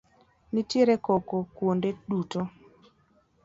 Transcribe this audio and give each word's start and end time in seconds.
Nitiere 0.53 0.95
koko 1.05 1.37
kuonde 1.55 1.89
duto. 2.09 2.41